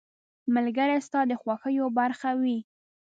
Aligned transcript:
•ملګری 0.55 0.97
ستا 1.07 1.19
د 1.29 1.31
خوښیو 1.41 1.85
برخه 1.99 2.29
وي. 2.41 2.57